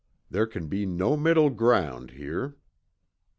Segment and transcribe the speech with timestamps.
[0.31, 2.55] There can be no middle ground here.